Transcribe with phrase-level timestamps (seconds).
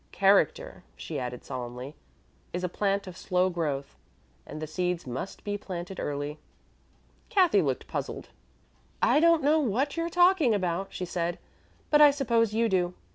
[0.11, 1.93] Character," she added solemnly,
[2.53, 3.95] "is a plant of slow growth,
[4.47, 6.39] and the seeds must be planted early."
[7.29, 8.29] Cathy looked puzzled.
[9.03, 11.37] "I don't know what you're talking about," she said,
[11.91, 12.95] "but I suppose you do.